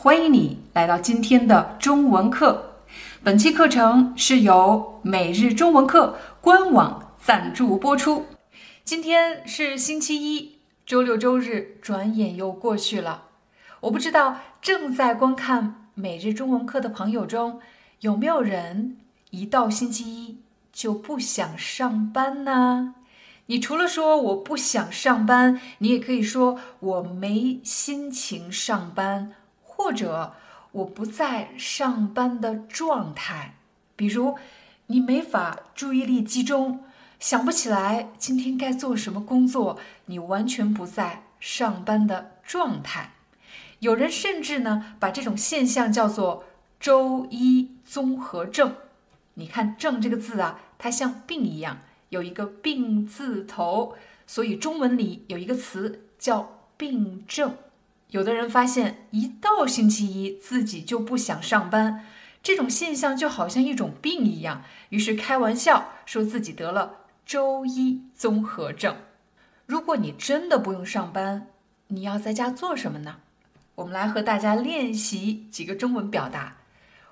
[0.00, 2.82] 欢迎你来到今天的中文课。
[3.24, 8.24] 本期课程是由每日中文课官网赞助播出。
[8.84, 13.24] 今天是星期一，周六周日转眼又过去了。
[13.80, 17.58] 我不知道正在观看每日中文课的朋友中，
[18.02, 18.98] 有没有人
[19.30, 20.38] 一到星期一
[20.72, 22.94] 就不想上班呢？
[23.46, 29.32] 你除了说我不想上班，你也可以说我没心情上班。
[29.78, 30.34] 或者
[30.72, 33.54] 我不在上班的状态，
[33.94, 34.36] 比如
[34.88, 36.84] 你没法注意力集中，
[37.20, 43.12] 想不起来今天该做什么工作，你完全不在上班的状态。
[43.78, 46.44] 有人甚至呢把这种现象叫做
[46.80, 48.74] “周一综合症”。
[49.34, 53.94] 你看“症”这个字啊，它像病一样，有一个病字头，
[54.26, 57.54] 所以中文里有一个词叫病症。
[58.10, 62.06] 有的人发现，一到星期一自己就不想上班，
[62.42, 68.96] 这种现象就好像一种病一样，于是开玩笑说自己得了周一综合症。
[69.66, 71.48] 如果你真的不用上班，
[71.88, 73.16] 你要在家做什么呢？
[73.74, 76.56] 我们来和大家练习几个中文表达。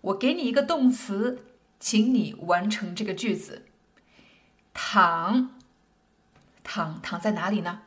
[0.00, 1.44] 我给你一个动词，
[1.78, 3.66] 请你完成这个句子。
[4.74, 5.50] 躺，
[6.64, 7.82] 躺躺在哪里呢？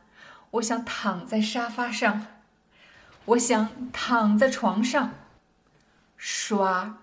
[0.52, 2.26] 我想躺在沙发上。
[3.26, 5.14] 我想躺在床上，
[6.18, 6.98] 刷，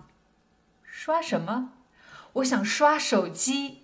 [0.84, 1.74] 刷什么？
[2.34, 3.80] 我想刷手机，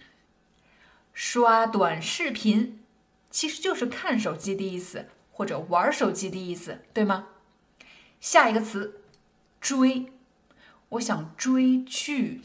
[1.13, 2.80] 刷短视频，
[3.31, 7.30] 其实就是看手机的意思，或者玩手机的意思，对吗？
[8.21, 9.02] 下一个词，
[9.59, 10.14] 追，
[10.89, 12.42] 我想追剧，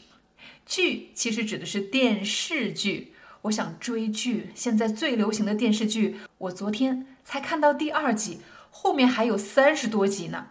[0.65, 4.49] 剧其实指的是电视剧，我想追剧。
[4.55, 8.41] 现在最流行的电视剧，我昨天才看到第二集。
[8.75, 10.47] 后面还有三十多集呢，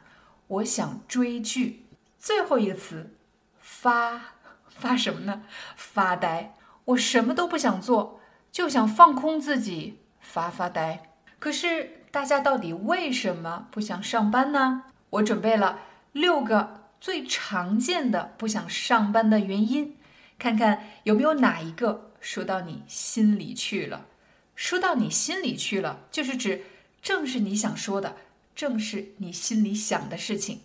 [0.46, 1.84] 我想追剧。
[2.20, 3.14] 最后一个词，
[3.58, 4.36] 发
[4.68, 5.42] 发什么呢？
[5.76, 6.54] 发呆。
[6.84, 8.20] 我什么都不想做，
[8.52, 11.10] 就想放空自己，发发呆。
[11.40, 14.84] 可是大家到底为什么不想上班呢？
[15.10, 15.80] 我准备了
[16.12, 19.96] 六个最常见的不想上班的原因，
[20.38, 24.06] 看看有没有哪一个说到你心里去了。
[24.54, 26.64] 说到你心里去了，就是指。
[27.02, 28.14] 正是你想说的，
[28.54, 30.60] 正是你心里想的事情。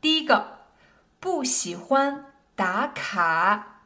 [0.00, 0.60] 第一个，
[1.20, 3.82] 不喜欢打卡。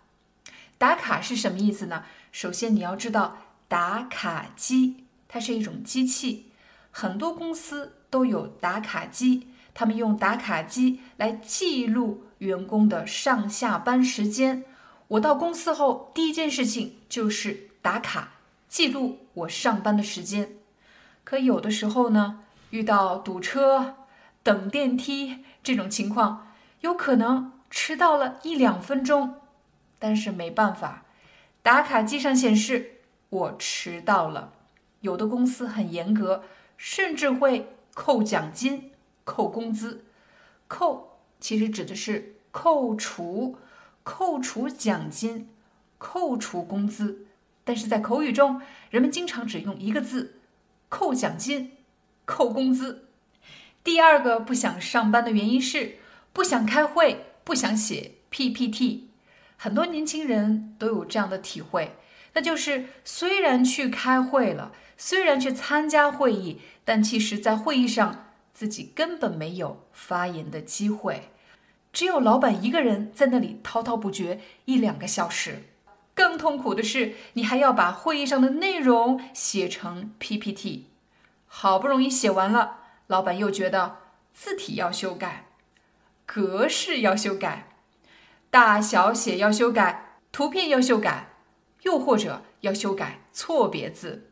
[0.78, 2.04] 打卡是什么意思呢？
[2.30, 6.52] 首先你要知道，打卡机它是一种机器，
[6.92, 14.64] 很多公司都有打卡机，他们用打卡机来记录员工的上下班时间。
[15.08, 18.34] 我到公司后，第一件事情就是打卡，
[18.68, 20.59] 记录我上班的时间。
[21.24, 23.96] 可有的时候呢，遇到堵车、
[24.42, 29.36] 等电梯这种情况，有可能迟到了一两分钟，
[29.98, 31.04] 但是没办法，
[31.62, 32.96] 打卡机上显示
[33.28, 34.52] 我迟到了。
[35.02, 36.42] 有的公司很严格，
[36.76, 38.90] 甚至会扣奖金、
[39.24, 40.04] 扣工资。
[40.66, 43.56] 扣其实指的是扣除、
[44.02, 45.48] 扣除奖金、
[45.96, 47.26] 扣除工资，
[47.64, 48.60] 但是在口语中，
[48.90, 50.39] 人们经常只用一个字。
[50.90, 51.78] 扣奖金，
[52.26, 53.08] 扣工资。
[53.82, 55.96] 第二个不想上班的原因是
[56.34, 59.08] 不想开会，不想写 PPT。
[59.56, 61.96] 很多年轻人都有这样的体会，
[62.34, 71.30] 那就是虽然去开会了，虽然去参加会议，但其实在会议上自己根本没有发言的机会，
[71.92, 75.62] 只有老板一个人在那里滔滔不绝一两个小时。
[76.14, 80.86] 更痛苦的是，你还要把会议上的内容写成 PPT，
[81.46, 83.98] 好不容易写完了，老板又觉得
[84.34, 85.46] 字体要修改，
[86.26, 87.68] 格式要修改，
[88.50, 91.30] 大小写要修改，图片要修改，
[91.82, 94.26] 又或者要修改错别字。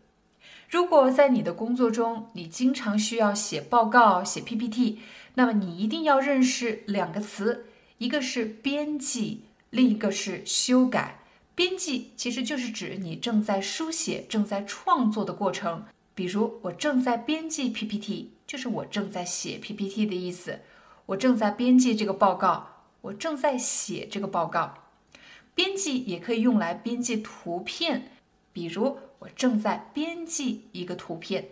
[0.69, 5.01] 如果在你的工作中，你经常需要写报告、写 PPT，
[5.35, 7.67] 那么你一定要认识两个词，
[7.97, 11.21] 一个是编辑，另一个是修改。
[11.59, 15.85] 编辑其实就是指你正在书写、正在创作的过程。
[16.15, 20.61] 比如，我正在编辑 PPT，就是我正在写 PPT 的意思。
[21.07, 24.73] 我正在编辑这个报告，我正在写这个报告。
[25.57, 28.13] 编辑也可以用来编辑图片，
[28.53, 31.49] 比如我正在编辑一个图片。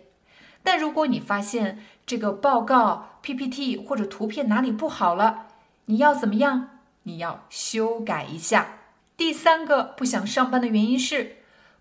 [0.63, 5.47] 但如果你发现这个报告 PPT 或者图片哪里不好了，
[5.83, 6.79] 你要怎么样？
[7.03, 8.76] 你要修改一下。
[9.17, 11.37] 第三个不想上班的原因是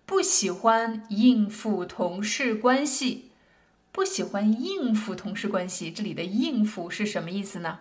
[0.06, 3.30] 不喜欢应付同事关系。
[3.92, 7.80] 不喜欢应付同事关系，这里的应付是什么意思呢？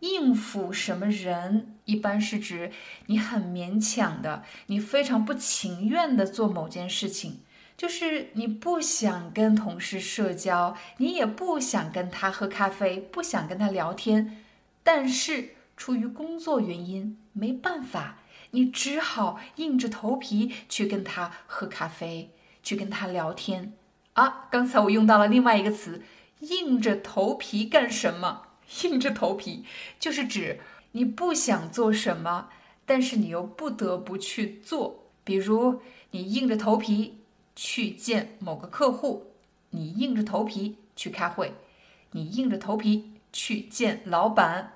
[0.00, 2.70] 应付什么人，一般是指
[3.06, 7.40] 你很勉强的，你非常不情愿的做某件事情，
[7.76, 14.42] 就是你不想跟同事社交，你也不想跟他喝咖啡，不想跟他聊天，
[14.82, 18.18] 但是出于工作原因没办法，
[18.52, 22.30] 你只好硬着头皮去跟他喝咖啡，
[22.62, 23.72] 去跟他聊天。
[24.14, 26.02] 啊，刚才我用到了另外一个词，
[26.40, 28.42] 硬着头皮干什么？
[28.82, 29.64] 硬着头皮
[29.98, 30.60] 就是指
[30.92, 32.48] 你不想做什么，
[32.84, 35.06] 但是你又不得不去做。
[35.22, 35.80] 比如，
[36.10, 37.18] 你硬着头皮
[37.54, 39.32] 去见某个客户，
[39.70, 41.54] 你硬着头皮去开会，
[42.12, 44.72] 你硬着头皮去见老板，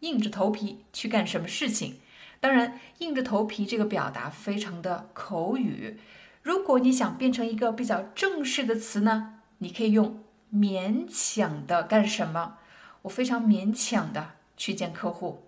[0.00, 1.98] 硬着头皮去干什么事情？
[2.42, 6.00] 当然，硬着头皮这个表达非常的口语。
[6.42, 12.58] 如果你想变成一个比较正式的词呢，你可以用勉强的干什么？
[13.02, 15.44] 我非常勉强的去见客户，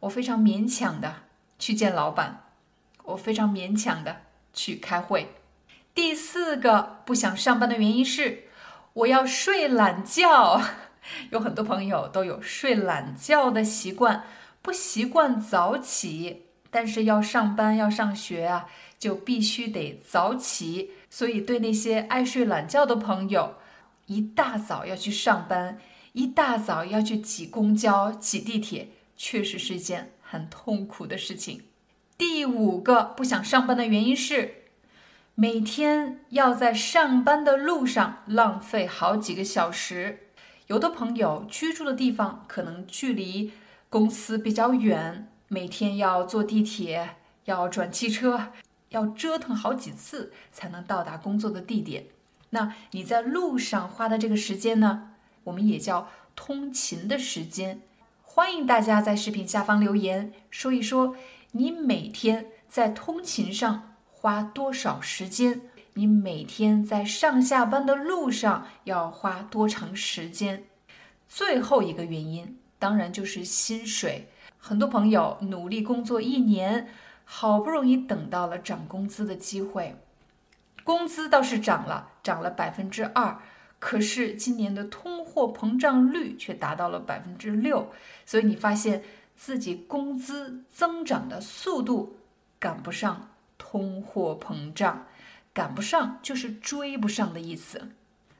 [0.00, 1.14] 我非常勉强的
[1.58, 2.42] 去见老板，
[3.04, 4.18] 我非常勉强的
[4.52, 5.32] 去开会。
[5.94, 8.44] 第四个不想上班的原因是
[8.92, 10.60] 我要睡懒觉。
[11.32, 14.24] 有很多朋友都有睡懒觉的习惯，
[14.66, 16.42] 不习惯早起。
[16.72, 18.66] 但是要上班要上学啊，
[18.98, 20.90] 就必须得早起。
[21.08, 23.54] 所以对那些爱睡懒觉的朋友，
[24.06, 25.78] 一大早要去上班，
[26.12, 31.62] 一大早要去挤公交、挤地铁，确实是一件很痛苦的事情。
[32.18, 34.64] 第五个不想上班的原因是，
[35.36, 40.24] 每天要在上班的路上浪费好几个小时。
[40.66, 43.52] 有的朋友居住的地方可能距离
[43.88, 45.30] 公司比较远。
[45.48, 48.52] 每天要坐地铁，要转汽车，
[48.88, 52.06] 要折腾好几次才能到达工作的地点。
[52.50, 55.10] 那你在路上花的这个时间呢？
[55.44, 57.80] 我们也叫通勤的时间。
[58.22, 61.14] 欢迎大家在视频下方留言，说一说
[61.52, 65.62] 你每天在通勤上花多少时间？
[65.94, 70.64] 你每天在上下班的路上要花多长时间？
[71.28, 74.28] 最后一个原因，当然就是薪水。
[74.58, 76.88] 很多朋友努力工作一年，
[77.24, 79.96] 好不容易等到了涨工资的机会，
[80.82, 83.40] 工资倒是涨了，涨了百分之二，
[83.78, 87.92] 可是今年的通货膨胀率却达到了百分之六，
[88.24, 89.02] 所以你发现
[89.36, 92.16] 自己工资增长的速度
[92.58, 95.06] 赶不上通货膨胀，
[95.52, 97.88] 赶不上就是追不上的意思。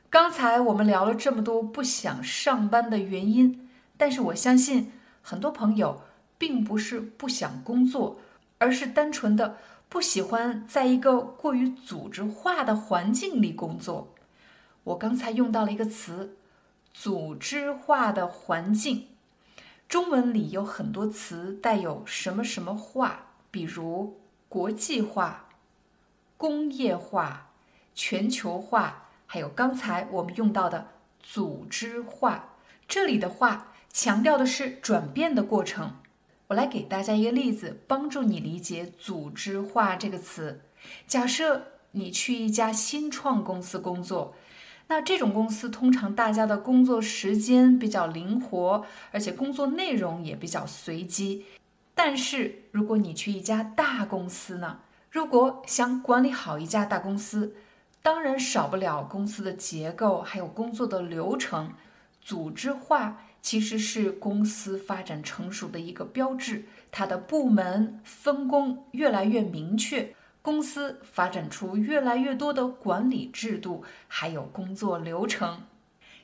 [0.09, 3.66] 刚才我们聊了这么多不想上班的原因，
[3.97, 6.03] 但是我相信很多朋友。
[6.39, 8.21] 并不是不想工作，
[8.59, 9.57] 而是单纯的
[9.89, 14.13] 不喜欢在一个过于组织化的环境里工作。
[14.85, 16.37] 我刚才用到了一个词
[16.93, 19.09] “组织化的环境”，
[19.89, 25.49] 中文里有很多词带有什么什么化，比如国际化、
[26.37, 27.49] 工业化、
[27.95, 32.51] 全球化，还有刚才我们用到的组织化。
[32.87, 35.97] 这里的话强调的是转变的过程。
[36.49, 40.61] 我来给大家一个例子，帮助你理解“组织化”这个词。
[41.07, 44.35] 假设你去一家新创公司工作，
[44.89, 51.47] 那这种公司通常大家的工作时间比较灵活，而且工作内容也比较随机。
[51.95, 54.81] 但是如果你去一家大公司呢？
[55.11, 57.57] 如果想管理好一家大公司，
[58.03, 61.73] 当然少不了公司的结构，还有工作的流程。
[62.21, 63.23] 组织化。
[63.47, 75.63] 其实是公司发展成熟的一个标志，它的部门分工越来越明确，公司发展出越来越多的管理制度，还有工作流程。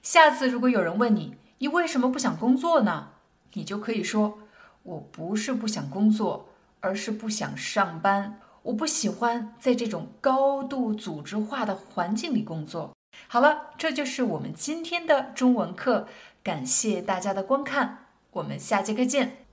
[0.02, 3.10] 下次如果有人问你，你为什么不想工作呢？
[3.52, 4.40] 你就可以说，
[4.82, 6.48] 我不是不想工作，
[6.80, 8.40] 而是不想上班。
[8.64, 12.90] 我不喜欢在这种高度组织化的环境里工作。
[13.28, 16.08] 好了，这就是我们今天的中文课。
[16.42, 19.44] 感谢大家的观看，我们下节课见。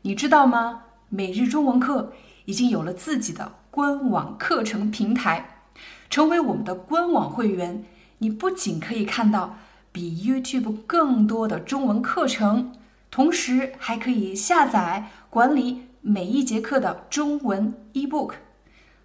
[0.00, 0.82] 你知道吗？
[1.08, 2.12] 每日中文课
[2.46, 5.60] 已经有了自己的官网课程平台。
[6.10, 7.84] 成为我们的官网会员，
[8.18, 9.56] 你不仅可以看到
[9.92, 12.72] 比 YouTube 更多的中文课程，
[13.08, 18.32] 同时还可以下载管理每一节课的中文 ebook。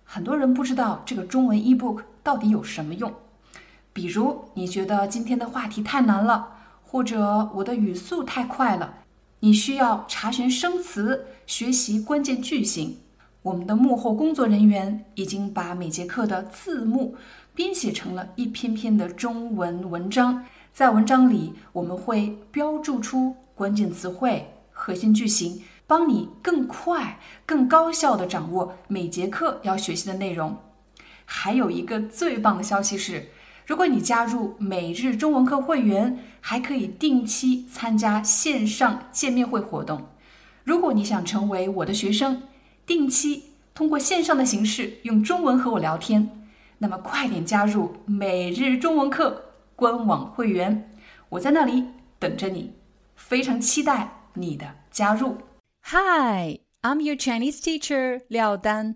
[0.03, 3.13] 很多人不知道这个中文 ebook 到底有什么用，
[3.93, 6.56] 比如你觉得今天的话题太难了，
[6.89, 8.99] 或者我的语速太快了，
[9.41, 12.97] 你需要查询生词、学习关键句型。
[13.41, 17.15] 我们的幕后工作人员已经把每节课的字幕
[17.53, 30.57] 编写成了一篇篇的中文文章，在文章里我们会标注出关键词汇、核心句型，帮你更快、更高效地掌握每节课要学习的内容。
[31.25, 33.27] 还有一个最棒的消息是，
[33.67, 40.07] 如果你加入每日中文课会员，还可以定期参加线上见面会活动。
[40.63, 42.43] 如果你想成为我的学生，
[42.85, 43.43] 定期
[43.73, 46.47] 通过线上的形式用中文和我聊天，
[46.77, 49.43] 那么快点加入每日中文课
[49.75, 50.89] 官网会员，
[51.27, 51.83] 我在那里
[52.17, 52.71] 等着你，
[53.17, 55.35] 非常期待你的加入。
[55.81, 58.95] Hi, I'm your Chinese teacher Liao Dan.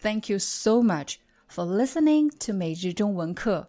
[0.00, 1.16] Thank you so much
[1.46, 3.68] for listening to 每日中文课.